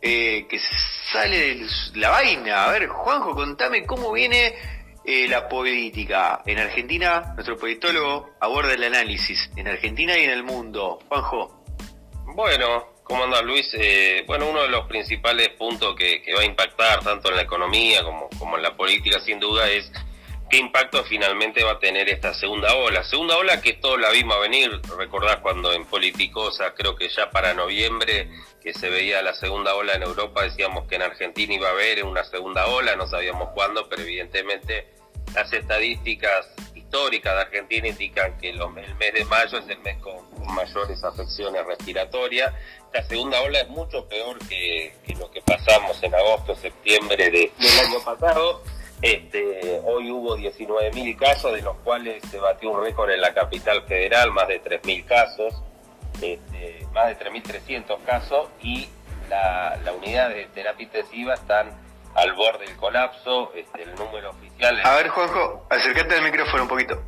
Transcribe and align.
eh, 0.00 0.46
que 0.48 0.58
sale 1.12 1.54
de 1.54 1.66
la 1.94 2.10
vaina. 2.10 2.66
A 2.66 2.72
ver, 2.72 2.88
Juanjo, 2.88 3.34
contame 3.34 3.84
cómo 3.84 4.12
viene 4.12 4.54
eh, 5.04 5.26
la 5.28 5.48
política. 5.48 6.42
En 6.46 6.58
Argentina, 6.58 7.32
nuestro 7.34 7.56
politólogo 7.56 8.30
aborda 8.40 8.74
el 8.74 8.84
análisis. 8.84 9.50
En 9.56 9.68
Argentina 9.68 10.16
y 10.16 10.24
en 10.24 10.30
el 10.30 10.44
mundo. 10.44 10.98
Juanjo. 11.08 11.64
Bueno, 12.34 12.92
¿cómo 13.02 13.24
anda 13.24 13.42
Luis? 13.42 13.68
Eh, 13.74 14.22
bueno, 14.26 14.48
uno 14.48 14.62
de 14.62 14.68
los 14.68 14.86
principales 14.86 15.48
puntos 15.50 15.96
que, 15.96 16.22
va 16.36 16.42
a 16.42 16.44
impactar 16.44 17.02
tanto 17.02 17.30
en 17.30 17.36
la 17.36 17.42
economía 17.42 18.04
como, 18.04 18.28
como 18.38 18.56
en 18.56 18.62
la 18.62 18.76
política, 18.76 19.18
sin 19.20 19.40
duda, 19.40 19.68
es 19.68 19.90
qué 20.48 20.58
impacto 20.58 21.04
finalmente 21.04 21.62
va 21.62 21.72
a 21.72 21.78
tener 21.78 22.08
esta 22.08 22.32
segunda 22.34 22.74
ola. 22.74 23.04
Segunda 23.04 23.36
ola 23.36 23.60
que 23.60 23.74
todos 23.74 24.00
la 24.00 24.10
vimos 24.10 24.40
venir, 24.40 24.80
recordás 24.96 25.36
cuando 25.38 25.72
en 25.72 25.84
Politicosa, 25.84 26.74
creo 26.74 26.96
que 26.96 27.08
ya 27.08 27.30
para 27.30 27.54
noviembre, 27.54 28.30
que 28.62 28.72
se 28.72 28.88
veía 28.88 29.22
la 29.22 29.34
segunda 29.34 29.74
ola 29.74 29.94
en 29.94 30.02
Europa, 30.02 30.42
decíamos 30.42 30.86
que 30.88 30.96
en 30.96 31.02
Argentina 31.02 31.54
iba 31.54 31.68
a 31.68 31.72
haber 31.72 32.04
una 32.04 32.24
segunda 32.24 32.66
ola, 32.66 32.96
no 32.96 33.06
sabíamos 33.06 33.50
cuándo, 33.54 33.88
pero 33.88 34.02
evidentemente 34.02 34.88
las 35.34 35.52
estadísticas 35.52 36.46
históricas 36.74 37.34
de 37.34 37.40
Argentina 37.42 37.88
indican 37.88 38.38
que 38.38 38.50
el 38.50 38.58
mes 38.70 39.12
de 39.12 39.24
mayo 39.26 39.58
es 39.58 39.68
el 39.68 39.78
mes 39.80 39.98
con, 39.98 40.26
mayores 40.54 41.04
afecciones 41.04 41.64
respiratorias. 41.66 42.54
La 42.94 43.02
segunda 43.04 43.40
ola 43.42 43.60
es 43.60 43.68
mucho 43.68 44.08
peor 44.08 44.38
que, 44.48 44.94
lo 45.18 45.30
que 45.30 45.42
pasamos 45.42 46.02
en 46.02 46.14
agosto, 46.14 46.56
septiembre 46.56 47.30
del 47.30 47.78
año 47.86 48.00
pasado 48.02 48.62
este, 49.02 49.80
hoy 49.84 50.10
hubo 50.10 50.36
19.000 50.36 51.16
casos, 51.16 51.54
de 51.54 51.62
los 51.62 51.76
cuales 51.78 52.22
se 52.30 52.38
batió 52.38 52.70
un 52.70 52.82
récord 52.82 53.10
en 53.10 53.20
la 53.20 53.32
capital 53.32 53.82
federal, 53.82 54.32
más 54.32 54.48
de 54.48 54.60
3.000 54.62 55.04
casos, 55.04 55.54
este, 56.20 56.84
más 56.92 57.06
de 57.08 57.18
3.300 57.18 58.02
casos, 58.04 58.48
y 58.60 58.88
la, 59.28 59.78
unidad 59.96 60.30
de 60.30 60.46
terapia 60.46 60.84
intensiva 60.84 61.34
están 61.34 61.70
al 62.14 62.32
borde 62.32 62.66
del 62.66 62.74
colapso, 62.76 63.52
este, 63.54 63.82
el 63.82 63.94
número 63.94 64.30
oficial... 64.30 64.80
A 64.84 64.96
ver, 64.96 65.08
Juanjo, 65.08 65.66
acércate 65.70 66.16
al 66.16 66.22
micrófono 66.22 66.64
un 66.64 66.68
poquito. 66.68 67.00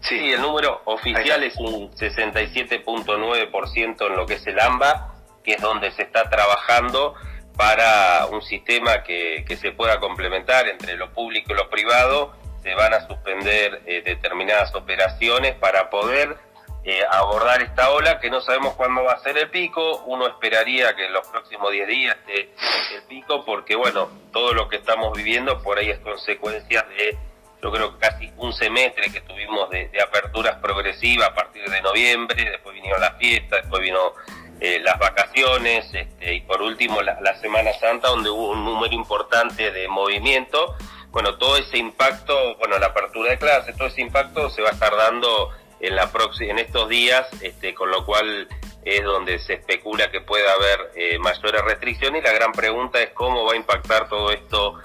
Sí, 0.00 0.32
el 0.32 0.40
número 0.40 0.82
oficial 0.84 1.44
es 1.44 1.54
un 1.56 1.92
67.9% 1.92 4.06
en 4.06 4.16
lo 4.16 4.26
que 4.26 4.34
es 4.34 4.44
el 4.46 4.58
AMBA, 4.58 5.14
que 5.44 5.52
es 5.52 5.60
donde 5.60 5.92
se 5.92 6.02
está 6.02 6.28
trabajando 6.28 7.14
para 7.56 8.26
un 8.26 8.42
sistema 8.42 9.02
que, 9.02 9.44
se 9.60 9.72
pueda 9.72 9.98
complementar 9.98 10.68
entre 10.68 10.96
lo 10.96 11.10
público 11.12 11.52
y 11.52 11.56
lo 11.56 11.70
privado, 11.70 12.34
se 12.62 12.74
van 12.74 12.92
a 12.92 13.06
suspender 13.06 13.82
eh, 13.86 14.02
determinadas 14.04 14.74
operaciones 14.74 15.54
para 15.54 15.88
poder 15.88 16.36
eh, 16.84 17.00
abordar 17.10 17.62
esta 17.62 17.90
ola 17.90 18.20
que 18.20 18.30
no 18.30 18.40
sabemos 18.40 18.74
cuándo 18.74 19.02
va 19.02 19.14
a 19.14 19.18
ser 19.20 19.38
el 19.38 19.50
pico, 19.50 20.02
uno 20.06 20.26
esperaría 20.26 20.94
que 20.94 21.06
en 21.06 21.12
los 21.12 21.26
próximos 21.28 21.72
10 21.72 21.88
días 21.88 22.16
esté 22.28 22.50
el 22.94 23.02
pico 23.08 23.44
porque 23.44 23.74
bueno, 23.74 24.08
todo 24.32 24.52
lo 24.52 24.68
que 24.68 24.76
estamos 24.76 25.16
viviendo 25.16 25.60
por 25.62 25.78
ahí 25.78 25.90
es 25.90 25.98
consecuencia 26.00 26.82
de 26.82 27.18
yo 27.62 27.72
creo 27.72 27.98
casi 27.98 28.30
un 28.36 28.52
semestre 28.52 29.10
que 29.10 29.20
tuvimos 29.22 29.70
de, 29.70 29.88
de 29.88 30.00
aperturas 30.00 30.58
progresivas 30.58 31.30
a 31.30 31.34
partir 31.34 31.68
de 31.68 31.80
noviembre, 31.80 32.50
después 32.50 32.74
vinieron 32.74 33.00
las 33.00 33.16
fiestas, 33.16 33.62
después 33.62 33.82
vino 33.82 34.12
eh, 34.60 34.80
las 34.80 34.98
vacaciones 34.98 35.86
este, 35.92 36.34
y 36.34 36.40
por 36.40 36.62
último 36.62 37.02
la, 37.02 37.36
Semana 37.40 37.72
Santa 37.74 38.08
donde 38.08 38.30
hubo 38.30 38.50
un 38.50 38.64
número 38.64 38.94
importante 38.94 39.70
de 39.70 39.86
movimiento. 39.88 40.74
Bueno, 41.10 41.36
todo 41.36 41.56
ese 41.56 41.78
impacto, 41.78 42.56
bueno, 42.56 42.78
la 42.78 42.86
apertura 42.86 43.30
de 43.30 43.38
clases, 43.38 43.76
todo 43.76 43.88
ese 43.88 44.00
impacto 44.00 44.50
se 44.50 44.62
va 44.62 44.70
a 44.70 44.72
estar 44.72 44.96
dando 44.96 45.50
en, 45.80 45.94
la 45.94 46.10
en 46.40 46.58
estos 46.58 46.88
días, 46.88 47.26
este, 47.42 47.74
con 47.74 47.90
lo 47.90 48.04
cual 48.04 48.48
es 48.84 49.02
donde 49.02 49.38
se 49.40 49.54
especula 49.54 50.10
que 50.10 50.20
pueda 50.20 50.52
haber 50.52 50.92
eh, 50.94 51.18
mayores 51.18 51.62
restricciones 51.62 52.22
y 52.22 52.24
la 52.24 52.32
gran 52.32 52.52
pregunta 52.52 53.02
es 53.02 53.10
cómo 53.10 53.44
va 53.44 53.52
a 53.52 53.56
impactar 53.56 54.08
todo 54.08 54.30
esto 54.30 54.78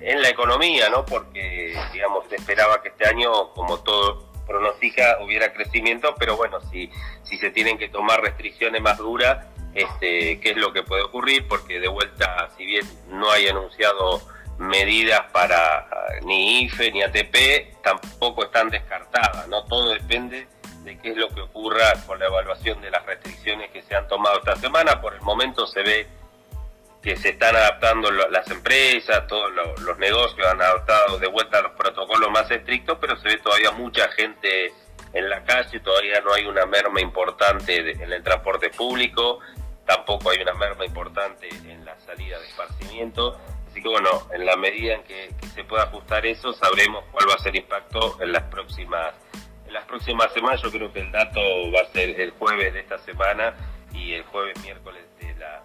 en 0.00 0.22
la 0.22 0.28
economía, 0.28 0.88
¿no? 0.90 1.04
Porque, 1.04 1.74
digamos, 1.92 2.28
se 2.28 2.36
esperaba 2.36 2.82
que 2.82 2.88
este 2.88 3.06
año, 3.08 3.50
como 3.54 3.78
todo 3.80 4.27
pronostica 4.48 5.18
hubiera 5.22 5.52
crecimiento, 5.52 6.14
pero 6.18 6.36
bueno, 6.36 6.60
si, 6.72 6.90
si 7.22 7.36
se 7.38 7.50
tienen 7.50 7.78
que 7.78 7.88
tomar 7.88 8.20
restricciones 8.20 8.82
más 8.82 8.98
duras, 8.98 9.46
este, 9.74 10.40
qué 10.40 10.50
es 10.50 10.56
lo 10.56 10.72
que 10.72 10.82
puede 10.82 11.02
ocurrir, 11.02 11.46
porque 11.46 11.78
de 11.78 11.88
vuelta, 11.88 12.50
si 12.56 12.64
bien 12.64 12.84
no 13.08 13.30
hay 13.30 13.46
anunciado 13.46 14.22
medidas 14.58 15.20
para 15.30 15.86
ni 16.24 16.62
IFE 16.62 16.90
ni 16.90 17.02
ATP, 17.02 17.80
tampoco 17.82 18.44
están 18.44 18.70
descartadas, 18.70 19.46
¿no? 19.48 19.64
Todo 19.66 19.90
depende 19.90 20.48
de 20.82 20.98
qué 20.98 21.10
es 21.10 21.16
lo 21.16 21.28
que 21.28 21.42
ocurra 21.42 21.92
con 22.06 22.18
la 22.18 22.26
evaluación 22.26 22.80
de 22.80 22.90
las 22.90 23.04
restricciones 23.06 23.70
que 23.70 23.82
se 23.82 23.94
han 23.94 24.08
tomado 24.08 24.38
esta 24.38 24.56
semana. 24.56 25.00
Por 25.00 25.14
el 25.14 25.20
momento 25.20 25.66
se 25.66 25.82
ve 25.82 26.06
que 27.08 27.16
se 27.16 27.30
están 27.30 27.56
adaptando 27.56 28.10
las 28.10 28.50
empresas, 28.50 29.26
todos 29.28 29.50
los 29.80 29.98
negocios 29.98 30.46
han 30.46 30.60
adaptado 30.60 31.18
de 31.18 31.26
vuelta 31.26 31.56
a 31.56 31.62
los 31.62 31.72
protocolos 31.72 32.30
más 32.30 32.50
estrictos, 32.50 32.98
pero 33.00 33.16
se 33.16 33.28
ve 33.28 33.38
todavía 33.38 33.70
mucha 33.70 34.10
gente 34.10 34.74
en 35.14 35.30
la 35.30 35.42
calle, 35.42 35.80
todavía 35.80 36.20
no 36.20 36.34
hay 36.34 36.44
una 36.44 36.66
merma 36.66 37.00
importante 37.00 37.78
en 37.92 38.12
el 38.12 38.22
transporte 38.22 38.68
público, 38.68 39.38
tampoco 39.86 40.28
hay 40.28 40.42
una 40.42 40.52
merma 40.52 40.84
importante 40.84 41.48
en 41.48 41.82
la 41.82 41.98
salida 42.00 42.38
de 42.38 42.46
esparcimiento, 42.46 43.40
así 43.70 43.80
que 43.80 43.88
bueno, 43.88 44.10
en 44.34 44.44
la 44.44 44.56
medida 44.56 44.96
en 44.96 45.02
que, 45.04 45.30
se 45.54 45.64
pueda 45.64 45.84
ajustar 45.84 46.26
eso, 46.26 46.52
sabremos 46.52 47.06
cuál 47.10 47.26
va 47.30 47.36
a 47.36 47.38
ser 47.38 47.56
el 47.56 47.62
impacto 47.62 48.18
en 48.20 48.32
las 48.32 48.42
próximas 48.42 49.14
en 49.66 49.72
las 49.72 49.86
próximas 49.86 50.30
semanas. 50.34 50.60
Yo 50.62 50.70
creo 50.70 50.92
que 50.92 51.00
el 51.00 51.10
dato 51.10 51.40
va 51.74 51.80
a 51.80 51.92
ser 51.92 52.20
el 52.20 52.32
jueves 52.32 52.74
de 52.74 52.80
esta 52.80 52.98
semana 52.98 53.54
y 53.94 54.12
el 54.12 54.24
jueves 54.24 54.62
miércoles 54.62 55.04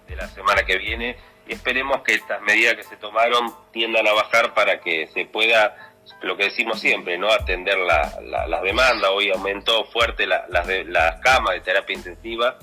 de 0.08 0.16
la, 0.16 0.28
semana 0.28 0.64
que 0.64 0.78
viene 0.78 1.18
y 1.48 1.54
esperemos 1.54 2.02
que 2.04 2.14
estas 2.14 2.42
medidas 2.42 2.76
que 2.76 2.84
se 2.84 2.98
tomaron 2.98 3.54
tiendan 3.72 4.08
a 4.08 4.14
bajar 4.14 4.54
para 4.54 4.80
que 4.80 5.08
se 5.08 5.26
pueda 5.26 5.76
lo 6.22 6.36
que 6.38 6.46
decimos 6.46 6.80
siempre, 6.80 7.18
no 7.18 7.32
atender 7.32 7.78
la, 7.78 8.20
las 8.48 8.62
demandas. 8.62 9.10
Hoy 9.12 9.30
aumentó 9.30 9.86
fuerte 9.86 10.26
las, 10.26 10.44
las 10.50 11.20
camas 11.22 11.54
de 11.54 11.62
terapia 11.62 11.96
intensiva 11.96 12.58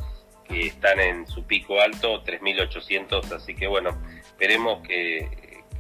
que 0.47 0.67
están 0.67 0.99
en 1.01 1.27
su 1.27 1.47
pico 1.47 1.81
alto, 1.81 2.23
3.800, 2.25 3.33
así 3.33 3.55
que 3.55 3.67
bueno, 3.67 3.91
esperemos 4.25 4.87
que, 4.87 5.29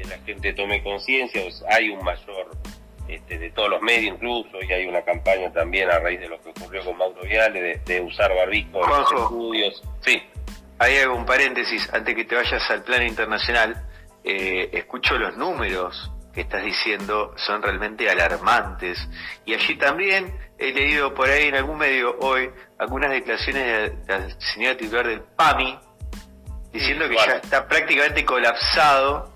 la 0.08 0.16
gente 0.24 0.54
tome 0.54 0.82
conciencia, 0.82 1.42
hay 1.68 1.90
un 1.90 2.02
mayor, 2.02 2.50
este, 3.06 3.38
de 3.38 3.50
todos 3.50 3.68
los 3.68 3.82
medios 3.82 4.14
incluso, 4.14 4.62
y 4.62 4.72
hay 4.72 4.86
una 4.86 5.02
campaña 5.02 5.52
también 5.52 5.90
a 5.90 5.98
raíz 5.98 6.20
de 6.20 6.28
lo 6.28 6.40
que 6.40 6.48
ocurrió 6.48 6.82
con 6.82 6.96
Mauro 6.96 7.20
Viale, 7.20 7.60
de, 7.60 7.80
de 7.84 8.00
usar 8.00 8.34
barbijo 8.34 8.82
en 8.82 8.90
los 8.90 9.12
estudios. 9.12 9.82
Sí. 10.00 10.22
Ahí 10.80 10.96
hago 10.96 11.14
un 11.14 11.26
paréntesis, 11.26 11.92
antes 11.92 12.14
que 12.14 12.24
te 12.24 12.34
vayas 12.34 12.70
al 12.70 12.82
plano 12.82 13.04
internacional, 13.04 13.84
eh, 14.24 14.70
escucho 14.72 15.18
los 15.18 15.36
números 15.36 16.10
que 16.32 16.40
estás 16.40 16.64
diciendo, 16.64 17.34
son 17.36 17.60
realmente 17.60 18.08
alarmantes. 18.08 18.98
Y 19.44 19.52
allí 19.52 19.76
también 19.76 20.34
he 20.56 20.72
leído 20.72 21.12
por 21.12 21.28
ahí 21.28 21.48
en 21.48 21.56
algún 21.56 21.76
medio 21.76 22.16
hoy 22.20 22.50
algunas 22.78 23.10
declaraciones 23.10 24.06
de 24.06 24.08
la 24.08 24.30
señora 24.40 24.74
titular 24.78 25.06
del 25.06 25.20
PAMI, 25.20 25.78
diciendo 26.72 27.06
que 27.10 27.16
ya 27.16 27.36
está 27.36 27.68
prácticamente 27.68 28.24
colapsado 28.24 29.34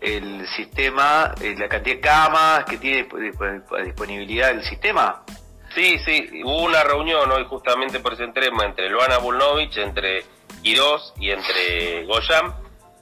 el 0.00 0.48
sistema, 0.48 1.32
eh, 1.40 1.54
la 1.56 1.68
cantidad 1.68 1.94
de 1.94 2.00
camas 2.00 2.64
que 2.64 2.78
tiene 2.78 3.06
disponibilidad 3.84 4.50
el 4.50 4.64
sistema. 4.64 5.22
Sí, 5.76 5.96
sí, 6.04 6.42
hubo 6.44 6.64
una 6.64 6.82
reunión 6.82 7.30
hoy 7.30 7.44
justamente 7.48 8.00
por 8.00 8.14
ese 8.14 8.26
tema 8.28 8.64
entre 8.64 8.90
Luana 8.90 9.18
Bulnovich, 9.18 9.78
entre 9.78 10.24
Quirós 10.62 11.12
y 11.18 11.30
entre 11.30 12.04
Goyam, 12.04 12.54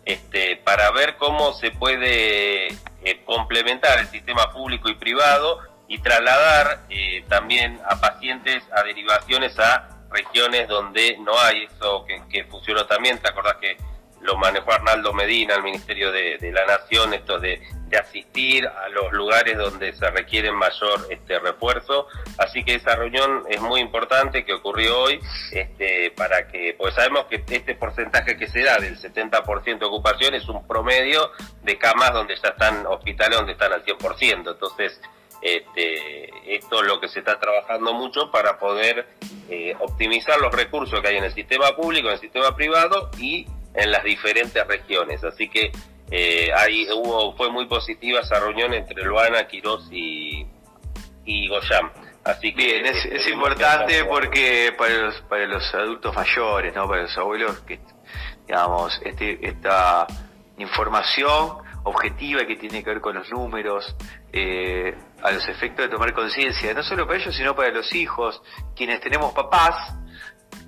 este, 0.05 0.57
para 0.57 0.91
ver 0.93 1.17
cómo 1.17 1.53
se 1.55 1.71
puede 1.71 2.69
eh, 2.69 3.25
complementar 3.25 3.99
el 4.01 4.09
sistema 4.09 4.51
público 4.51 4.89
y 4.89 4.95
privado 4.95 5.61
y 5.89 5.99
trasladar 5.99 6.87
eh, 6.89 7.25
también 7.29 7.81
a 7.89 8.01
pacientes 8.01 8.63
a 8.73 8.83
derivaciones 8.83 9.59
a 9.59 9.89
regiones 10.11 10.69
donde 10.69 11.17
no 11.19 11.39
hay 11.39 11.65
eso 11.65 12.05
que, 12.07 12.23
que 12.31 12.45
funcionó 12.45 12.87
también. 12.87 13.19
¿Te 13.19 13.29
acordás 13.29 13.57
que 13.57 13.77
lo 14.23 14.37
manejó 14.37 14.73
Arnaldo 14.73 15.13
Medina, 15.13 15.55
el 15.55 15.63
Ministerio 15.63 16.13
de, 16.13 16.39
la 16.53 16.67
Nación, 16.67 17.15
esto 17.15 17.39
de, 17.39 17.61
asistir 17.99 18.69
a 18.69 18.89
los 18.91 19.13
lugares 19.13 19.59
donde 19.59 19.93
se 19.93 20.09
requiere 20.11 20.53
mayor 20.53 21.09
este 21.11 21.41
refuerzo. 21.41 22.07
Así 22.39 22.63
que 22.63 22.77
esa 22.77 22.95
reunión 22.95 23.43
es 23.49 23.61
muy 23.61 23.81
importante 23.81 24.45
que 24.45 24.53
ocurrió 24.53 24.97
hoy, 25.01 25.21
este, 25.51 26.13
para 26.13 26.47
que, 26.47 26.77
pues 26.79 26.95
sabemos 26.95 27.25
que 27.25 27.43
este 27.51 27.75
porcentaje 27.75 28.37
que 28.37 28.47
se 28.47 28.63
da 28.63 28.79
del 28.79 28.97
70% 28.97 29.79
de 29.79 29.87
ocupación 29.87 30.35
es 30.35 30.49
un 30.49 30.65
promedio 30.69 31.33
de 31.63 31.79
camas 31.79 32.13
donde 32.13 32.37
ya 32.37 32.51
están 32.51 32.87
hospitales 32.87 33.39
donde 33.39 33.53
están 33.53 33.73
al 33.73 33.85
100%. 33.85 34.51
Entonces, 34.53 35.01
este, 35.43 36.55
esto 36.55 36.83
es 36.83 36.87
lo 36.87 37.01
que 37.01 37.09
se 37.09 37.21
está 37.21 37.41
trabajando 37.41 37.93
mucho 37.95 38.31
para 38.31 38.59
poder 38.59 39.09
eh, 39.49 39.75
optimizar 39.81 40.39
los 40.41 40.55
recursos 40.55 41.01
que 41.01 41.09
hay 41.09 41.17
en 41.17 41.25
el 41.25 41.35
sistema 41.35 41.75
público, 41.75 42.09
en 42.09 42.15
el 42.15 42.21
sistema 42.21 42.55
privado 42.55 43.11
y 43.19 43.47
en 43.81 43.91
las 43.91 44.05
diferentes 44.05 44.67
regiones. 44.67 45.23
Así 45.25 45.49
que 45.49 45.73
eh, 46.11 46.51
ahí 46.57 46.87
hubo, 46.93 47.37
fue 47.37 47.51
muy 47.51 47.67
positiva 47.67 48.21
esa 48.21 48.41
reunión 48.41 48.73
entre 48.75 49.03
Luana, 49.05 49.47
Quirós 49.47 49.89
y, 49.91 50.47
y 51.25 51.49
Goyam. 51.49 51.91
Así 52.25 52.55
que 52.55 52.65
Bien, 52.65 52.87
es, 52.87 53.05
es 53.07 53.27
importante 53.29 54.05
porque 54.05 54.75
para 54.77 54.95
los, 54.95 55.21
para 55.23 55.47
los 55.47 55.75
adultos 55.75 56.15
mayores, 56.15 56.75
¿no? 56.75 56.87
para 56.87 57.03
los 57.03 57.17
abuelos 57.17 57.61
que 57.61 57.81
digamos, 58.47 59.01
este, 59.05 59.39
esta 59.47 60.07
información 60.59 61.59
objetiva 61.85 62.45
que 62.45 62.57
tiene 62.57 62.83
que 62.83 62.91
ver 62.91 63.01
con 63.01 63.15
los 63.15 63.31
números, 63.31 63.97
eh, 64.33 64.93
a 65.23 65.31
los 65.31 65.49
efectos 65.49 65.87
de 65.87 65.89
tomar 65.89 66.13
conciencia, 66.13 66.75
no 66.75 66.83
solo 66.83 67.07
para 67.07 67.21
ellos, 67.21 67.35
sino 67.35 67.55
para 67.55 67.71
los 67.71 67.95
hijos, 67.95 68.43
quienes 68.75 69.01
tenemos 69.01 69.33
papás, 69.33 69.95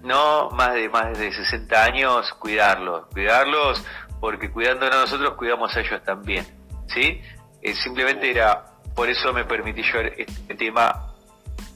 no 0.02 0.50
más 0.50 0.74
de 0.74 0.88
más 0.88 1.18
de 1.18 1.32
60 1.32 1.84
años, 1.84 2.32
cuidarlos, 2.34 3.06
cuidarlos, 3.12 3.84
porque 4.20 4.50
cuidándonos 4.50 4.96
nosotros 4.96 5.34
cuidamos 5.34 5.74
a 5.76 5.80
ellos 5.80 6.02
también, 6.04 6.46
¿sí? 6.86 7.20
Eh, 7.62 7.74
simplemente 7.74 8.30
era, 8.30 8.64
por 8.94 9.08
eso 9.08 9.32
me 9.32 9.44
permití 9.44 9.82
llevar 9.82 10.12
este 10.16 10.54
tema 10.54 11.14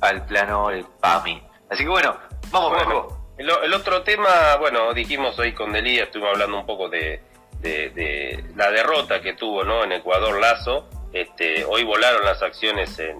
al 0.01 0.27
plano 0.27 0.69
del 0.69 0.85
PAMI. 1.01 1.43
Así 1.71 1.85
que 1.85 1.89
bueno, 1.89 2.17
vamos, 2.51 2.73
bueno, 2.73 3.17
el, 3.39 3.75
otro 3.75 4.03
tema, 4.03 4.57
bueno, 4.59 4.95
dijimos 4.95 5.39
hoy 5.39 5.53
con 5.53 5.73
Delía, 5.73 6.05
estuvimos 6.05 6.35
hablando 6.35 6.61
un 6.61 6.67
poco 6.67 6.89
de, 6.89 7.21
de, 7.61 8.45
la 8.55 8.71
derrota 8.71 9.21
que 9.21 9.35
tuvo 9.35 9.65
¿no? 9.65 9.85
en 9.85 9.93
Ecuador 9.93 10.41
Lazo. 10.41 10.89
Este, 11.13 11.65
hoy 11.65 11.85
volaron 11.85 12.25
las 12.25 12.43
acciones 12.43 12.99
en, 12.99 13.19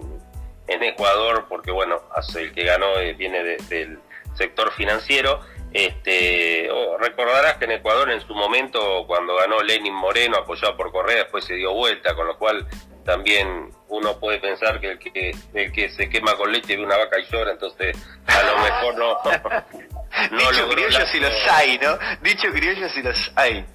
en 0.67 0.83
Ecuador 0.83 1.45
porque, 1.47 1.71
bueno, 1.71 2.01
el 2.35 2.53
que 2.53 2.63
ganó 2.63 2.97
eh, 2.97 3.13
viene 3.13 3.43
del 3.43 3.99
sector 4.37 4.71
financiero. 4.73 5.41
Este, 5.73 6.69
oh, 6.71 6.97
recordarás 6.97 7.57
que 7.57 7.65
en 7.65 7.71
Ecuador 7.71 8.09
en 8.11 8.21
su 8.21 8.33
momento, 8.33 9.05
cuando 9.05 9.35
ganó 9.35 9.61
Lenin 9.61 9.93
Moreno, 9.93 10.37
apoyado 10.37 10.77
por 10.77 10.91
Correa, 10.91 11.17
después 11.17 11.45
se 11.45 11.55
dio 11.55 11.73
vuelta, 11.73 12.15
con 12.15 12.27
lo 12.27 12.37
cual 12.37 12.65
también 13.03 13.69
uno 13.89 14.19
puede 14.19 14.39
pensar 14.39 14.79
que 14.79 14.91
el 14.91 14.99
que, 14.99 15.35
el 15.53 15.71
que 15.71 15.89
se 15.89 16.09
quema 16.09 16.35
con 16.35 16.51
leche 16.51 16.75
de 16.75 16.83
una 16.83 16.97
vaca 16.97 17.19
y 17.19 17.25
llora, 17.31 17.51
entonces 17.51 17.97
a 18.25 18.43
lo 18.43 18.57
mejor 18.59 18.97
no. 18.97 19.17
no 20.31 20.51
Dicho 20.51 20.69
criollo 20.69 21.05
si 21.07 21.19
los 21.19 21.33
hay, 21.49 21.77
¿no? 21.79 21.97
Dicho 22.21 22.49
criollo 22.51 22.89
si 22.89 23.01
los 23.01 23.31
hay. 23.35 23.65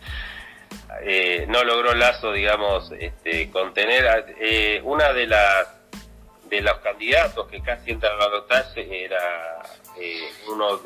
Eh, 1.03 1.47
no 1.49 1.65
logró 1.65 1.95
Lazo, 1.95 2.33
digamos, 2.33 2.93
este, 2.99 3.51
contener. 3.51 4.35
Eh, 4.39 4.81
una 4.85 5.13
de 5.13 5.27
las 5.27 5.83
de 6.49 6.61
los 6.61 6.79
candidatos 6.81 7.49
que 7.49 7.63
casi 7.63 7.93
entra 7.93 8.11
a 8.11 8.29
la 8.29 8.73
era 8.77 9.63
eh, 9.99 10.31
uno, 10.49 10.81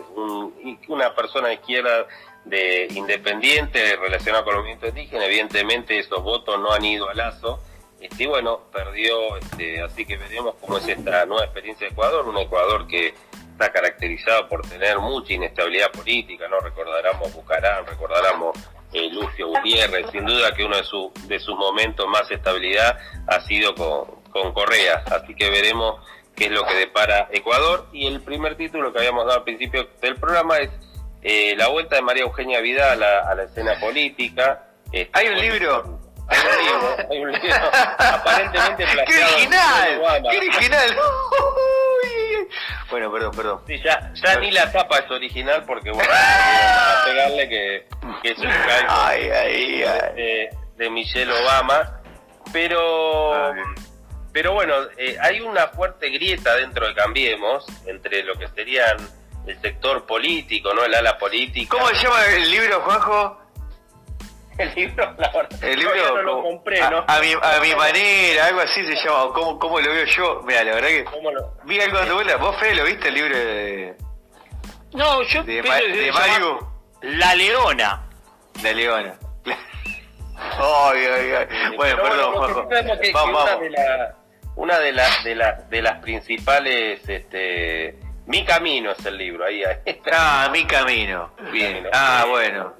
una 0.88 1.14
persona 1.14 1.48
de 1.48 1.54
izquierda 1.54 2.06
de 2.44 2.86
independiente 2.94 3.96
relacionada 3.96 4.44
con 4.44 4.54
el 4.54 4.60
movimiento 4.60 4.88
indígena. 4.88 5.26
Evidentemente 5.26 5.98
esos 5.98 6.22
votos 6.22 6.58
no 6.60 6.72
han 6.72 6.84
ido 6.84 7.08
a 7.08 7.14
Lazo. 7.14 7.60
Este, 8.00 8.26
bueno, 8.26 8.60
perdió, 8.72 9.36
este, 9.36 9.80
así 9.82 10.04
que 10.04 10.16
veremos 10.16 10.54
cómo 10.60 10.78
es 10.78 10.86
esta 10.86 11.26
nueva 11.26 11.44
experiencia 11.44 11.86
de 11.86 11.92
Ecuador, 11.92 12.28
un 12.28 12.38
Ecuador 12.38 12.86
que 12.86 13.14
está 13.52 13.72
caracterizado 13.72 14.48
por 14.48 14.68
tener 14.68 14.98
mucha 14.98 15.32
inestabilidad 15.32 15.90
política, 15.90 16.46
¿no? 16.48 16.60
Recordaremos 16.60 17.32
Bucarán, 17.32 17.86
recordaremos 17.86 18.56
eh, 18.92 19.08
Lucio 19.10 19.48
Gutiérrez, 19.48 20.10
sin 20.12 20.26
duda 20.26 20.54
que 20.54 20.64
uno 20.64 20.76
de, 20.76 20.84
su, 20.84 21.10
de 21.26 21.40
sus 21.40 21.56
momentos 21.56 22.06
más 22.06 22.30
estabilidad 22.30 22.98
ha 23.26 23.40
sido 23.40 23.74
con, 23.74 24.20
con 24.30 24.52
Correa, 24.52 25.02
así 25.10 25.34
que 25.34 25.48
veremos 25.48 26.00
qué 26.36 26.44
es 26.46 26.50
lo 26.52 26.64
que 26.64 26.74
depara 26.74 27.28
Ecuador. 27.32 27.86
Y 27.92 28.06
el 28.06 28.20
primer 28.20 28.56
título 28.56 28.92
que 28.92 28.98
habíamos 28.98 29.26
dado 29.26 29.38
al 29.38 29.44
principio 29.44 29.88
del 30.00 30.16
programa 30.16 30.58
es 30.58 30.70
eh, 31.22 31.54
La 31.56 31.68
vuelta 31.68 31.96
de 31.96 32.02
María 32.02 32.22
Eugenia 32.22 32.60
Vidal 32.60 33.02
a, 33.02 33.34
la 33.34 33.42
escena 33.42 33.80
política. 33.80 34.68
Este, 34.92 35.10
hay 35.12 35.28
un 35.28 35.38
libro. 35.38 36.00
Hay 36.28 36.38
un 36.38 36.64
libro, 36.64 36.96
hay 37.10 37.18
un 37.18 37.32
libro 37.32 37.70
aparentemente 37.98 38.84
¡Qué 38.84 39.24
original! 39.24 40.22
¡Qué 40.30 40.36
original! 40.38 40.96
bueno, 42.90 43.12
perdón, 43.12 43.36
perdón. 43.36 43.60
Sí, 43.66 43.80
ya, 43.82 44.12
ya 44.14 44.38
ni 44.40 44.50
la 44.50 44.70
tapa 44.72 44.98
es 44.98 45.10
original 45.10 45.64
porque, 45.64 45.90
bueno, 45.90 46.10
a 46.12 47.04
pegarle 47.04 47.48
que, 47.48 47.86
que 48.22 48.30
es 48.30 48.38
un 48.38 48.48
ay, 48.88 49.30
ay, 49.30 49.84
ay. 49.84 50.48
De, 50.76 50.90
Michelle 50.90 51.32
Obama. 51.32 52.00
Pero, 52.52 53.52
pero 54.36 54.52
bueno, 54.52 54.74
eh, 54.98 55.16
hay 55.18 55.40
una 55.40 55.68
fuerte 55.68 56.10
grieta 56.10 56.56
dentro 56.56 56.86
de 56.86 56.94
Cambiemos 56.94 57.64
entre 57.86 58.22
lo 58.22 58.34
que 58.34 58.46
serían 58.48 58.98
el 59.46 59.58
sector 59.62 60.04
político, 60.04 60.74
¿no? 60.74 60.84
El 60.84 60.94
ala 60.94 61.16
política. 61.16 61.74
¿Cómo 61.74 61.88
se 61.88 62.04
llama 62.04 62.22
el 62.26 62.50
libro, 62.50 62.82
Juanjo? 62.82 63.40
el 64.58 64.74
libro, 64.74 65.14
la 65.16 65.32
verdad, 65.32 65.64
el 65.64 65.78
libro 65.78 66.16
no 66.16 66.22
lo 66.22 66.42
compré, 66.42 66.80
¿no? 66.82 67.02
A, 67.08 67.18
mi, 67.20 67.32
a 67.32 67.60
mi 67.62 67.74
manera, 67.76 68.44
algo 68.44 68.60
así 68.60 68.84
se 68.84 68.94
llama, 68.96 69.32
¿cómo, 69.32 69.58
cómo 69.58 69.80
lo 69.80 69.90
veo 69.90 70.04
yo? 70.04 70.42
Mira, 70.44 70.64
la 70.64 70.74
verdad 70.74 70.88
que... 70.88 71.04
¿Cómo 71.04 71.30
lo... 71.30 71.54
Vi 71.64 71.80
algo 71.80 71.98
de 71.98 72.12
vuelta, 72.12 72.36
¿vos, 72.36 72.60
Fede, 72.60 72.74
lo 72.74 72.84
viste 72.84 73.08
el 73.08 73.14
libro 73.14 73.34
de... 73.38 73.96
No, 74.92 75.22
yo... 75.22 75.44
De, 75.44 75.62
de 75.62 76.12
Mario... 76.12 76.72
La 77.00 77.34
Leona. 77.34 78.06
La 78.62 78.72
Leona. 78.74 79.18
ay, 79.46 81.04
ay, 81.06 81.32
ay. 81.32 81.76
Bueno, 81.78 82.02
perdón, 82.02 82.34
Juanjo. 82.34 82.68
Vamos, 83.14 83.48
la, 83.70 84.14
una 84.56 84.78
de, 84.78 84.92
las 84.92 85.24
de, 85.24 85.34
la, 85.34 85.52
de 85.52 85.82
las 85.82 86.00
principales... 86.00 87.00
este 87.08 87.98
Mi 88.26 88.44
Camino 88.44 88.90
es 88.92 89.06
el 89.06 89.16
libro, 89.16 89.44
ahí, 89.44 89.62
ahí. 89.64 90.00
Ah, 90.12 90.48
Mi 90.52 90.64
Camino. 90.64 91.32
Bien. 91.52 91.86
Ah, 91.92 92.26
bueno. 92.28 92.74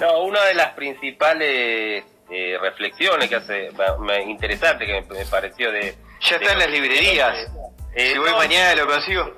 No, 0.00 0.20
una 0.22 0.44
de 0.44 0.54
las 0.54 0.72
principales 0.74 2.04
eh, 2.30 2.58
reflexiones 2.60 3.28
que 3.28 3.36
hace, 3.36 3.70
interesante 4.26 4.86
que 4.86 5.02
me, 5.02 5.24
pareció 5.26 5.70
de... 5.70 5.94
Ya 6.20 6.36
está 6.36 6.52
en 6.52 6.58
las 6.58 6.70
librerías. 6.70 7.48
Eh, 7.94 8.12
si 8.12 8.18
voy 8.18 8.32
mañana 8.32 8.74
lo 8.74 8.86
consigo. 8.86 9.32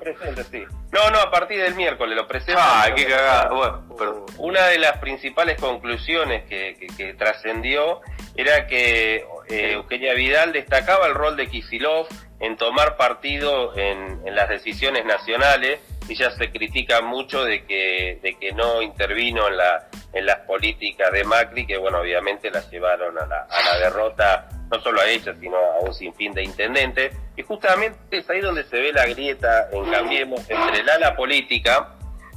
No, 0.91 1.09
no, 1.11 1.19
a 1.19 1.31
partir 1.31 1.61
del 1.61 1.75
miércoles 1.75 2.15
lo 2.15 2.27
presento. 2.27 2.59
Ah, 2.61 2.87
qué 2.95 3.05
cagada. 3.05 3.49
Bueno, 3.49 4.25
Una 4.37 4.67
de 4.67 4.79
las 4.79 4.97
principales 4.97 5.59
conclusiones 5.59 6.45
que, 6.45 6.75
que, 6.97 7.13
trascendió 7.13 8.01
era 8.35 8.67
que 8.67 9.25
eh, 9.49 9.71
Eugenia 9.73 10.13
Vidal 10.13 10.53
destacaba 10.53 11.07
el 11.07 11.13
rol 11.13 11.35
de 11.35 11.47
Kisilov 11.47 12.07
en 12.39 12.55
tomar 12.57 12.97
partido 12.97 13.77
en, 13.77 14.21
en 14.25 14.35
las 14.35 14.49
decisiones 14.49 15.05
nacionales 15.05 15.79
ella 16.11 16.31
se 16.31 16.51
critica 16.51 17.01
mucho 17.01 17.43
de 17.43 17.65
que, 17.65 18.19
de 18.21 18.37
que 18.37 18.51
no 18.51 18.81
intervino 18.81 19.47
en, 19.47 19.57
la, 19.57 19.87
en 20.13 20.25
las 20.25 20.39
políticas 20.39 21.11
de 21.11 21.23
Macri, 21.23 21.67
que 21.67 21.77
bueno, 21.77 21.99
obviamente 21.99 22.49
la 22.49 22.67
llevaron 22.69 23.17
a 23.17 23.25
la, 23.25 23.47
a 23.49 23.63
la 23.63 23.79
derrota, 23.79 24.49
no 24.71 24.81
solo 24.81 25.01
a 25.01 25.07
ella, 25.07 25.33
sino 25.39 25.57
a 25.57 25.79
un 25.79 25.93
sinfín 25.93 26.33
de 26.33 26.43
intendentes. 26.43 27.15
Y 27.35 27.43
justamente 27.43 27.97
es 28.11 28.29
ahí 28.29 28.41
donde 28.41 28.63
se 28.63 28.77
ve 28.77 28.91
la 28.91 29.05
grieta 29.05 29.69
en 29.71 29.89
Cambiemos 29.91 30.49
entre 30.49 30.81
el 30.81 30.89
ala 30.89 31.15
política 31.15 31.95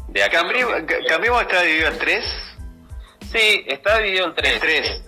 de 0.09 0.21
Cambiemos, 0.29 1.43
está 1.43 1.63
dividido 1.63 1.89
en 1.89 1.99
tres. 1.99 2.25
Sí, 3.33 3.65
está 3.67 3.99
dividido 3.99 4.27
en 4.27 4.35
tres. 4.35 4.61
tres. 4.61 5.03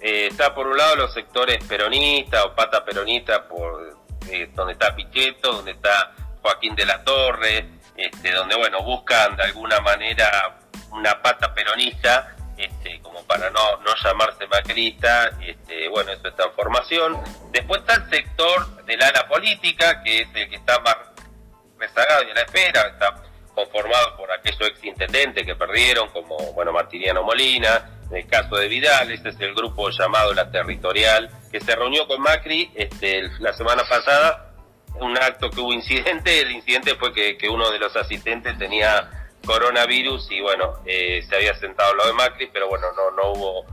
Eh, 0.00 0.28
está 0.30 0.54
por 0.54 0.66
un 0.66 0.76
lado 0.76 0.96
los 0.96 1.12
sectores 1.12 1.62
peronistas 1.64 2.44
o 2.44 2.54
pata 2.54 2.84
peronista, 2.84 3.46
por 3.46 3.96
eh, 4.30 4.50
donde 4.54 4.72
está 4.72 4.94
Pichetto, 4.96 5.52
donde 5.52 5.72
está 5.72 6.12
Joaquín 6.40 6.74
de 6.74 6.86
la 6.86 7.04
Torre, 7.04 7.68
este, 7.96 8.32
donde 8.32 8.56
bueno 8.56 8.82
buscan 8.82 9.36
de 9.36 9.42
alguna 9.44 9.80
manera 9.80 10.58
una 10.90 11.20
pata 11.20 11.52
peronista 11.54 12.34
este, 12.56 13.00
como 13.00 13.22
para 13.24 13.50
no, 13.50 13.78
no 13.78 13.94
llamarse 14.02 14.46
macrista, 14.46 15.30
este, 15.40 15.88
bueno, 15.88 16.12
eso 16.12 16.28
está 16.28 16.44
en 16.44 16.52
formación. 16.52 17.22
Después 17.52 17.80
está 17.80 17.94
el 17.94 18.10
sector 18.10 18.84
del 18.84 19.02
ala 19.02 19.26
política, 19.28 20.02
que 20.02 20.22
es 20.22 20.28
el 20.34 20.48
que 20.48 20.56
está 20.56 20.78
más 20.80 20.96
rezagado 21.78 22.24
y 22.24 22.30
a 22.30 22.34
la 22.34 22.42
espera, 22.42 22.82
está 22.88 23.14
conformado 23.64 24.16
por 24.16 24.30
aquellos 24.30 24.68
ex 24.68 24.84
intendentes 24.84 25.44
que 25.44 25.54
perdieron, 25.54 26.08
como 26.10 26.36
bueno 26.52 26.72
Martiniano 26.72 27.22
Molina, 27.22 28.00
en 28.10 28.16
el 28.16 28.26
caso 28.26 28.56
de 28.56 28.68
Vidal, 28.68 29.10
este 29.10 29.30
es 29.30 29.40
el 29.40 29.54
grupo 29.54 29.90
llamado 29.90 30.34
La 30.34 30.50
Territorial, 30.50 31.30
que 31.50 31.60
se 31.60 31.76
reunió 31.76 32.06
con 32.06 32.20
Macri 32.20 32.70
este, 32.74 33.22
la 33.38 33.52
semana 33.52 33.84
pasada 33.88 34.46
un 34.96 35.16
acto 35.16 35.48
que 35.50 35.60
hubo 35.60 35.72
incidente, 35.72 36.40
el 36.40 36.50
incidente 36.50 36.96
fue 36.96 37.12
que, 37.12 37.48
uno 37.48 37.70
de 37.70 37.78
los 37.78 37.94
asistentes 37.96 38.58
tenía 38.58 39.08
coronavirus 39.46 40.30
y 40.30 40.40
bueno, 40.40 40.74
eh, 40.84 41.24
se 41.28 41.36
había 41.36 41.54
sentado 41.54 41.92
al 41.92 41.96
lado 41.96 42.10
de 42.10 42.16
Macri, 42.16 42.50
pero 42.52 42.68
bueno, 42.68 42.88
no, 42.96 43.10
no 43.12 43.32
hubo 43.32 43.64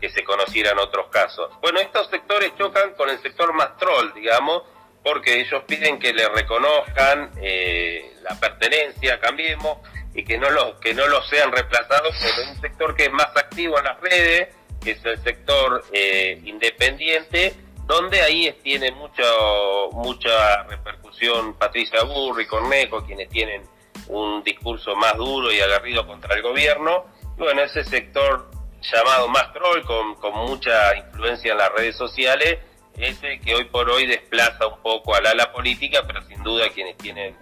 que 0.00 0.10
se 0.10 0.24
conocieran 0.24 0.78
otros 0.80 1.06
casos. 1.10 1.50
Bueno, 1.60 1.78
estos 1.78 2.08
sectores 2.08 2.52
chocan 2.58 2.94
con 2.94 3.08
el 3.08 3.22
sector 3.22 3.52
más 3.54 3.76
troll, 3.76 4.12
digamos, 4.14 4.62
porque 5.02 5.40
ellos 5.40 5.62
piden 5.66 5.98
que 5.98 6.12
le 6.12 6.28
reconozcan 6.28 7.30
eh, 7.40 8.12
la 8.22 8.38
pertenencia, 8.38 9.18
cambiemos, 9.20 9.78
y 10.14 10.24
que 10.24 10.38
no 10.38 10.50
lo, 10.50 10.78
que 10.78 10.94
no 10.94 11.06
lo 11.08 11.22
sean 11.22 11.50
reemplazados 11.50 12.14
por 12.16 12.48
un 12.48 12.60
sector 12.60 12.94
que 12.94 13.04
es 13.04 13.12
más 13.12 13.28
activo 13.36 13.78
en 13.78 13.84
las 13.84 14.00
redes, 14.00 14.48
que 14.82 14.92
es 14.92 15.04
el 15.04 15.22
sector 15.22 15.84
eh, 15.92 16.40
independiente, 16.44 17.54
donde 17.86 18.20
ahí 18.20 18.54
tiene 18.62 18.90
mucho, 18.92 19.90
mucha 19.92 20.62
repercusión 20.64 21.54
Patricia 21.54 22.02
Burri, 22.04 22.46
Cornejo, 22.46 23.04
quienes 23.04 23.28
tienen 23.28 23.62
un 24.08 24.42
discurso 24.44 24.94
más 24.96 25.16
duro 25.16 25.52
y 25.52 25.60
agarrido 25.60 26.06
contra 26.06 26.34
el 26.34 26.42
gobierno. 26.42 27.06
Y 27.36 27.42
bueno, 27.42 27.62
ese 27.62 27.84
sector 27.84 28.50
llamado 28.82 29.28
más 29.28 29.52
troll, 29.52 29.82
con, 29.84 30.14
con 30.16 30.34
mucha 30.46 30.96
influencia 30.96 31.52
en 31.52 31.58
las 31.58 31.72
redes 31.72 31.96
sociales, 31.96 32.58
es 32.96 33.22
el 33.22 33.40
que 33.40 33.54
hoy 33.54 33.64
por 33.64 33.88
hoy 33.90 34.06
desplaza 34.06 34.66
un 34.66 34.80
poco 34.82 35.14
al 35.14 35.26
ala 35.26 35.52
política, 35.52 36.00
pero 36.06 36.22
sin 36.22 36.42
duda 36.42 36.68
quienes 36.70 36.96
tienen 36.98 37.34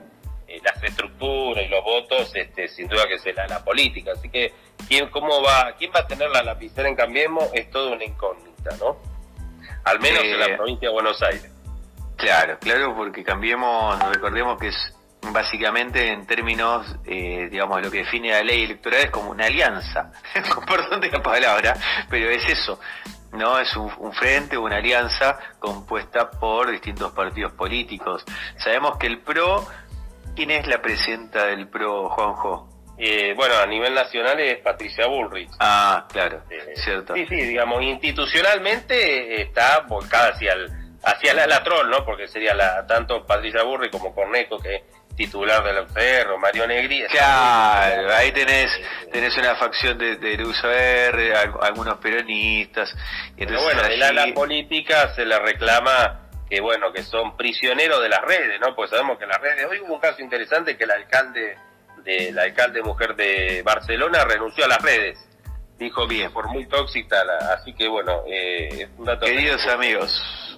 eh, 0.47 0.61
las 0.64 0.83
estructuras 0.83 1.64
y 1.64 1.69
los 1.69 1.85
votos, 1.85 2.30
este, 2.35 2.69
sin 2.69 2.88
duda 2.88 3.07
que 3.09 3.19
será 3.19 3.47
la 3.47 3.62
política. 3.64 4.12
Así 4.12 4.28
que, 4.28 4.52
¿quién, 4.88 5.09
cómo 5.11 5.42
va, 5.42 5.75
¿quién 5.78 5.90
va 5.95 6.00
a 6.00 6.07
tener 6.07 6.30
la 6.30 6.42
lapicera 6.42 6.88
en 6.88 6.97
Cambiemos? 6.97 7.45
Es 7.52 7.71
toda 7.71 7.92
una 7.92 8.04
incógnita, 8.04 8.76
¿no? 8.78 8.97
Al 9.85 10.00
menos 10.00 10.23
en 10.23 10.38
la 10.38 10.47
Eh, 10.47 10.57
provincia 10.57 10.88
de 10.88 10.92
Buenos 10.95 11.23
Aires. 11.23 11.50
Claro, 12.16 12.59
claro, 12.59 12.95
porque 12.95 13.25
cambiemos, 13.25 13.99
recordemos 14.12 14.61
que 14.61 14.69
es 14.69 14.95
básicamente 15.33 16.12
en 16.12 16.26
términos, 16.26 16.87
eh, 17.07 17.49
digamos, 17.50 17.80
lo 17.83 17.90
que 17.90 17.99
define 17.99 18.30
la 18.30 18.42
ley 18.42 18.64
electoral 18.64 19.00
es 19.02 19.11
como 19.11 19.30
una 19.30 19.47
alianza, 19.47 20.12
perdón 20.66 21.00
de 21.00 21.11
la 21.11 21.23
palabra, 21.23 21.75
pero 22.09 22.28
es 22.28 22.45
eso, 22.49 22.78
¿no? 23.33 23.59
Es 23.59 23.75
un, 23.77 23.93
un 23.99 24.13
frente, 24.13 24.57
una 24.59 24.77
alianza 24.77 25.39
compuesta 25.59 26.31
por 26.31 26.71
distintos 26.71 27.13
partidos 27.13 27.53
políticos. 27.53 28.25
Sabemos 28.59 28.97
que 28.99 29.07
el 29.07 29.21
PRO, 29.21 29.67
¿quién 30.35 30.51
es 30.51 30.67
la 30.67 30.81
presidenta 30.83 31.47
del 31.47 31.69
PRO, 31.69 32.09
Juanjo? 32.11 32.69
Eh, 32.99 33.33
bueno, 33.35 33.55
a 33.57 33.67
nivel 33.67 33.95
nacional 33.95 34.39
es 34.41 34.59
Patricia 34.59 35.07
Bullrich. 35.07 35.49
Ah, 35.59 36.07
claro, 36.13 36.43
Eh, 36.51 36.75
cierto. 36.77 37.15
Sí, 37.15 37.25
sí, 37.29 37.35
digamos, 37.37 37.83
institucionalmente 37.83 39.41
está 39.43 39.81
volcada 39.89 40.31
hacia 40.31 40.53
el 40.53 40.71
hacia 41.03 41.33
la 41.33 41.47
latrón, 41.47 41.89
¿no? 41.91 42.05
Porque 42.05 42.29
sería 42.29 42.53
la 42.55 42.87
tanto 42.87 43.25
Patricia 43.25 43.63
Burri 43.63 43.89
como 43.89 44.15
Corneco, 44.15 44.59
que 44.59 44.85
titular 45.25 45.62
del 45.62 45.87
Ferro, 45.89 46.39
Mario 46.39 46.67
Negri. 46.67 47.05
Claro, 47.11 48.15
ahí 48.15 48.33
tenés, 48.33 48.71
tenés 49.12 49.37
una 49.37 49.55
facción 49.57 49.99
de, 49.99 50.17
de 50.17 50.35
al- 51.37 51.53
algunos 51.61 51.99
peronistas. 51.99 52.91
Pero 53.37 53.61
bueno, 53.62 53.83
del 53.83 54.03
ala 54.03 54.23
allí- 54.23 54.33
política 54.33 55.15
se 55.15 55.27
le 55.27 55.39
reclama 55.39 56.29
que 56.49 56.61
bueno, 56.62 56.91
que 56.93 57.03
son 57.03 57.37
prisioneros 57.37 58.00
de 58.03 58.09
las 58.09 58.23
redes, 58.23 58.59
¿no? 58.61 58.75
Pues 58.75 58.89
sabemos 58.91 59.19
que 59.19 59.27
las 59.27 59.39
redes, 59.41 59.67
hoy 59.71 59.79
hubo 59.81 59.95
un 59.95 60.00
caso 60.00 60.21
interesante 60.23 60.77
que 60.77 60.85
el 60.85 60.91
alcalde 60.91 61.57
de 62.03 62.33
la 62.33 62.43
alcalde 62.45 62.83
mujer 62.83 63.15
de 63.15 63.62
Barcelona 63.62 64.25
renunció 64.25 64.65
a 64.65 64.69
las 64.69 64.83
redes. 64.83 65.19
Dijo 65.79 66.07
Bien. 66.07 66.33
por 66.33 66.49
muy 66.49 66.67
tóxica, 66.67 67.23
la- 67.25 67.55
así 67.55 67.75
que 67.75 67.89
bueno, 67.89 68.23
eh, 68.27 68.69
es 68.73 68.89
un 68.97 69.05
dato 69.05 69.27
Queridos 69.27 69.67
amigos, 69.69 70.50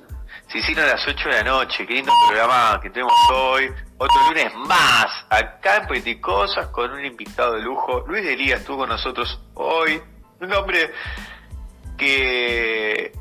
se 0.53 0.59
hicieron 0.59 0.87
las 0.87 1.09
8 1.09 1.31
de 1.31 1.35
la 1.37 1.45
noche, 1.45 1.87
qué 1.87 1.95
lindo 1.95 2.13
programa 2.29 2.79
que 2.83 2.91
tenemos 2.91 3.15
hoy, 3.33 3.73
otro 3.97 4.29
lunes 4.29 4.55
más, 4.55 5.25
acá 5.31 5.79
en 5.79 5.87
Politicosas 5.87 6.67
con 6.67 6.91
un 6.91 7.03
invitado 7.03 7.55
de 7.55 7.63
lujo, 7.63 8.05
Luis 8.07 8.23
de 8.23 8.37
Lía 8.37 8.57
estuvo 8.57 8.79
con 8.79 8.91
nosotros 8.91 9.41
hoy, 9.55 9.99
un 10.41 10.53
hombre 10.53 10.93
que, 11.97 13.13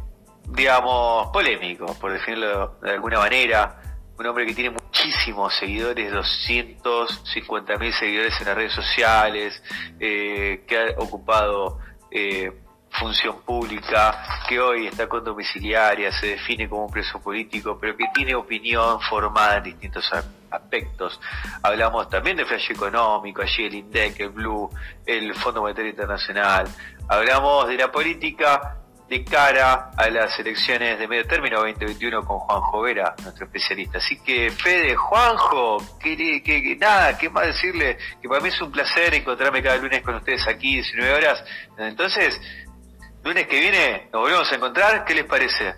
digamos, 0.50 1.30
polémico, 1.32 1.98
por 2.02 2.12
definirlo 2.12 2.76
de 2.82 2.92
alguna 2.92 3.20
manera, 3.20 3.82
un 4.20 4.26
hombre 4.26 4.46
que 4.46 4.54
tiene 4.54 4.72
muchísimos 4.72 5.56
seguidores, 5.56 6.12
250 6.12 7.78
mil 7.78 7.94
seguidores 7.94 8.38
en 8.42 8.48
las 8.48 8.56
redes 8.58 8.74
sociales, 8.74 9.64
eh, 10.02 10.66
que 10.68 10.78
ha 10.78 11.00
ocupado 11.00 11.80
eh, 12.12 12.52
función 12.92 13.42
pública, 13.44 14.44
que 14.48 14.60
hoy 14.60 14.88
está 14.88 15.08
con 15.08 15.24
domiciliaria, 15.24 16.12
se 16.12 16.28
define 16.28 16.68
como 16.68 16.86
un 16.86 16.92
preso 16.92 17.20
político, 17.22 17.78
pero 17.80 17.96
que 17.96 18.06
tiene 18.14 18.36
opinión 18.36 19.00
formada 19.02 19.58
en 19.58 19.64
distintos 19.64 20.12
aspectos. 20.50 21.20
Hablamos 21.64 22.10
también 22.10 22.38
de 22.38 22.46
flash 22.46 22.72
económico, 22.72 23.42
allí 23.42 23.66
el 23.66 23.76
INDEC, 23.76 24.20
el 24.22 24.30
Blue, 24.30 24.70
el 25.06 25.34
Fondo 25.36 25.62
Monetario 25.62 25.92
Internacional. 25.92 26.68
Hablamos 27.08 27.68
de 27.68 27.78
la 27.78 27.92
política 27.92 28.78
de 29.08 29.26
cara 29.26 29.92
a 29.98 30.10
las 30.10 30.40
elecciones 30.40 30.98
de 30.98 31.06
medio 31.06 31.28
término 31.28 31.58
2021 31.60 32.24
con 32.26 32.40
Juanjo 32.40 32.82
Vera, 32.82 33.14
nuestro 33.24 33.46
especialista. 33.46 33.98
Así 33.98 34.18
que, 34.22 34.50
Fede, 34.52 34.96
Juanjo, 34.96 35.78
que, 36.00 36.16
que- 36.16 36.42
que- 36.64 36.78
nada, 36.78 37.18
¿qué 37.18 37.30
más 37.30 37.46
decirle? 37.48 37.98
Que 38.22 38.30
para 38.30 38.40
mí 38.40 38.48
es 38.48 38.62
un 38.62 38.72
placer 38.72 39.14
encontrarme 39.14 39.62
cada 39.62 39.76
lunes 39.78 40.02
con 40.02 40.16
ustedes 40.16 40.48
aquí, 40.48 40.76
19 40.76 41.14
horas. 41.14 41.44
Entonces, 41.78 42.40
lunes 43.24 43.48
que 43.48 43.60
viene 43.60 44.10
nos 44.12 44.22
volvemos 44.22 44.52
a 44.52 44.56
encontrar, 44.56 45.06
¿qué 45.06 45.16
les 45.16 45.26
parece? 45.26 45.76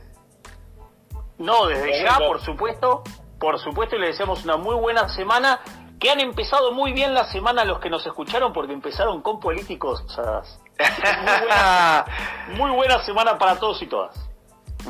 No, 1.38 1.66
desde 1.68 2.04
ya, 2.04 2.18
por 2.20 2.42
supuesto, 2.42 3.04
por 3.40 3.60
supuesto, 3.60 3.96
y 3.96 4.00
le 4.00 4.08
deseamos 4.08 4.44
una 4.44 4.58
muy 4.58 4.76
buena 4.76 5.10
semana. 5.10 5.60
Que 6.00 6.12
han 6.12 6.20
empezado 6.20 6.74
muy 6.74 6.92
bien 6.92 7.14
la 7.14 7.24
semana 7.32 7.64
los 7.64 7.80
que 7.80 7.90
nos 7.90 8.06
escucharon 8.06 8.52
porque 8.52 8.74
empezaron 8.74 9.22
con 9.22 9.40
políticos. 9.40 10.04
Muy 10.78 11.40
buena, 11.40 12.06
muy 12.58 12.72
buena 12.72 13.00
semana 13.06 13.38
para 13.38 13.58
todos 13.58 13.82
y 13.84 13.88
todas. 13.88 14.14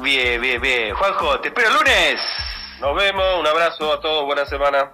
bien, 0.01 0.41
bien, 0.41 0.60
bien. 0.60 0.95
Juanjo, 0.95 1.39
te 1.41 1.50
espero 1.50 1.67
el 1.67 1.75
lunes. 1.75 2.22
Nos 2.79 2.95
vemos, 2.95 3.25
un 3.39 3.45
abrazo 3.45 3.93
a 3.93 4.00
todos, 4.00 4.25
buena 4.25 4.45
semana. 4.45 4.93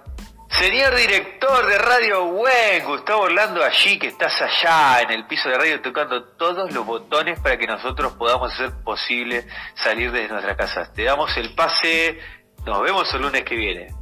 Señor 0.60 0.94
director 0.94 1.66
de 1.68 1.78
Radio 1.78 2.26
Web, 2.26 2.84
Gustavo 2.84 3.22
Orlando 3.22 3.64
allí, 3.64 3.98
que 3.98 4.08
estás 4.08 4.42
allá 4.42 5.00
en 5.00 5.10
el 5.10 5.26
piso 5.26 5.48
de 5.48 5.56
radio 5.56 5.80
tocando 5.80 6.22
todos 6.36 6.70
los 6.74 6.84
botones 6.84 7.40
para 7.40 7.56
que 7.56 7.66
nosotros 7.66 8.12
podamos 8.12 8.52
hacer 8.52 8.70
posible 8.84 9.46
salir 9.74 10.12
desde 10.12 10.28
nuestras 10.28 10.58
casas. 10.58 10.92
Te 10.92 11.04
damos 11.04 11.34
el 11.38 11.54
pase, 11.54 12.18
nos 12.66 12.82
vemos 12.82 13.10
el 13.14 13.22
lunes 13.22 13.42
que 13.42 13.56
viene. 13.56 13.99